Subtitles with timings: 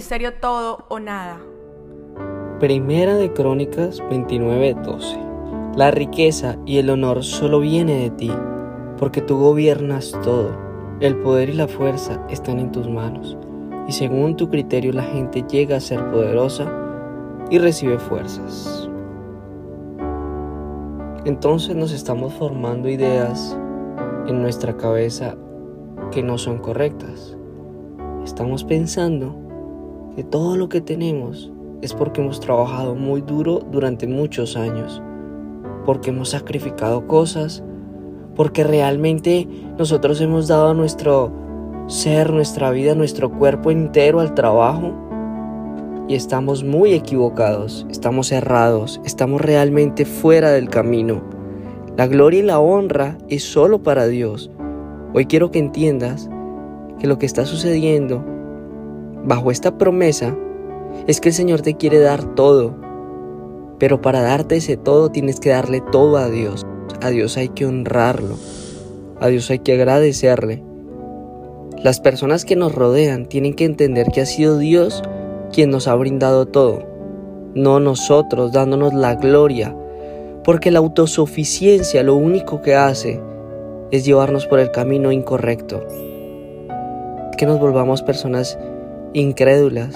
[0.00, 1.36] ministerio Todo o Nada.
[2.58, 5.18] Primera de Crónicas 29:12.
[5.76, 8.32] La riqueza y el honor solo viene de ti,
[8.96, 10.56] porque tú gobiernas todo.
[11.00, 13.36] El poder y la fuerza están en tus manos,
[13.86, 16.64] y según tu criterio la gente llega a ser poderosa
[17.50, 18.88] y recibe fuerzas.
[21.26, 23.54] Entonces nos estamos formando ideas
[24.26, 25.36] en nuestra cabeza
[26.10, 27.36] que no son correctas.
[28.24, 29.39] Estamos pensando
[30.24, 31.52] todo lo que tenemos
[31.82, 35.02] es porque hemos trabajado muy duro durante muchos años,
[35.84, 37.62] porque hemos sacrificado cosas,
[38.34, 39.48] porque realmente
[39.78, 41.32] nosotros hemos dado nuestro
[41.86, 44.92] ser, nuestra vida, nuestro cuerpo entero al trabajo
[46.08, 51.22] y estamos muy equivocados, estamos errados, estamos realmente fuera del camino.
[51.96, 54.50] La gloria y la honra es solo para Dios.
[55.14, 56.28] Hoy quiero que entiendas
[56.98, 58.24] que lo que está sucediendo
[59.24, 60.36] bajo esta promesa
[61.06, 62.74] es que el Señor te quiere dar todo.
[63.78, 66.66] Pero para darte ese todo tienes que darle todo a Dios.
[67.02, 68.36] A Dios hay que honrarlo.
[69.20, 70.62] A Dios hay que agradecerle.
[71.82, 75.02] Las personas que nos rodean tienen que entender que ha sido Dios
[75.50, 76.82] quien nos ha brindado todo,
[77.54, 79.74] no nosotros dándonos la gloria,
[80.44, 83.20] porque la autosuficiencia lo único que hace
[83.90, 85.86] es llevarnos por el camino incorrecto,
[87.36, 88.58] que nos volvamos personas
[89.12, 89.94] incrédulas,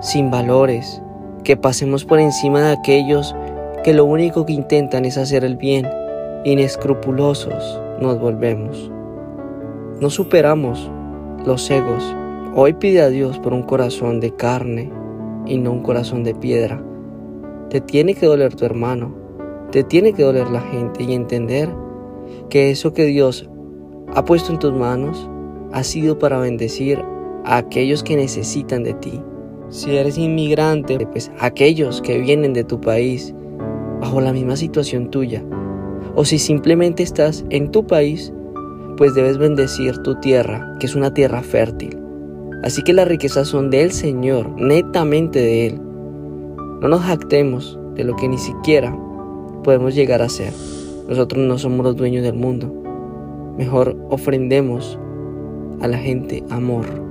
[0.00, 1.02] sin valores,
[1.44, 3.34] que pasemos por encima de aquellos
[3.84, 5.88] que lo único que intentan es hacer el bien,
[6.44, 8.90] inescrupulosos nos volvemos.
[10.00, 10.90] No superamos
[11.44, 12.14] los egos
[12.54, 14.90] Hoy pide a Dios por un corazón de carne
[15.46, 16.82] y no un corazón de piedra.
[17.68, 19.14] Te tiene que doler tu hermano,
[19.70, 21.68] te tiene que doler la gente y entender
[22.48, 23.48] que eso que Dios
[24.12, 25.30] ha puesto en tus manos
[25.72, 27.04] ha sido para bendecir
[27.48, 29.22] a aquellos que necesitan de ti.
[29.70, 33.34] Si eres inmigrante, pues aquellos que vienen de tu país
[34.00, 35.42] bajo la misma situación tuya.
[36.14, 38.32] O si simplemente estás en tu país,
[38.98, 41.98] pues debes bendecir tu tierra, que es una tierra fértil.
[42.62, 45.80] Así que las riquezas son del Señor, netamente de Él.
[46.82, 48.94] No nos jactemos de lo que ni siquiera
[49.64, 50.52] podemos llegar a ser.
[51.08, 52.74] Nosotros no somos los dueños del mundo.
[53.56, 54.98] Mejor ofrendemos
[55.80, 57.07] a la gente amor.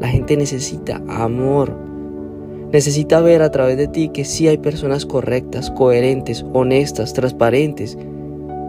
[0.00, 1.76] La gente necesita amor.
[2.72, 7.98] Necesita ver a través de ti que sí hay personas correctas, coherentes, honestas, transparentes,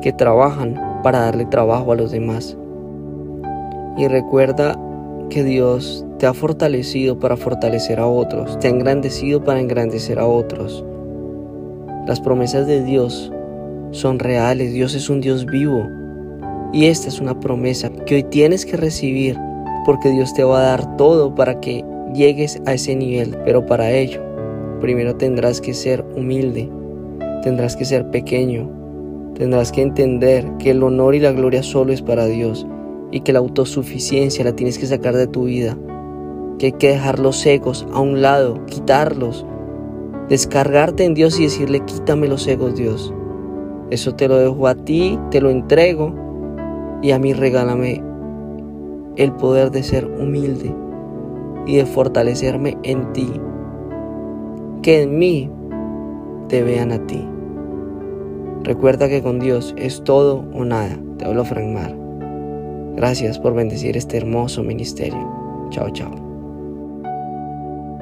[0.01, 2.57] que trabajan para darle trabajo a los demás.
[3.97, 4.77] Y recuerda
[5.29, 10.25] que Dios te ha fortalecido para fortalecer a otros, te ha engrandecido para engrandecer a
[10.25, 10.83] otros.
[12.07, 13.31] Las promesas de Dios
[13.91, 15.87] son reales, Dios es un Dios vivo.
[16.73, 19.37] Y esta es una promesa que hoy tienes que recibir
[19.85, 21.83] porque Dios te va a dar todo para que
[22.13, 23.37] llegues a ese nivel.
[23.45, 24.21] Pero para ello,
[24.79, 26.69] primero tendrás que ser humilde,
[27.43, 28.69] tendrás que ser pequeño,
[29.35, 32.65] tendrás que entender que el honor y la gloria solo es para Dios
[33.11, 35.77] y que la autosuficiencia la tienes que sacar de tu vida,
[36.57, 39.45] que hay que dejar los egos a un lado, quitarlos,
[40.29, 43.13] descargarte en Dios y decirle quítame los egos Dios.
[43.89, 46.15] Eso te lo dejo a ti, te lo entrego
[47.01, 48.01] y a mí regálame
[49.17, 50.73] el poder de ser humilde
[51.65, 53.29] y de fortalecerme en ti.
[54.81, 55.49] Que en mí
[56.47, 57.27] te vean a ti.
[58.63, 60.97] Recuerda que con Dios es todo o nada.
[61.17, 61.95] Te hablo Frank Mar.
[62.95, 65.27] Gracias por bendecir este hermoso ministerio.
[65.69, 66.30] Chao, chao.